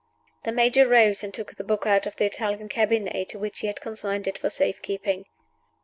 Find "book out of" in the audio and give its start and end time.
1.63-2.15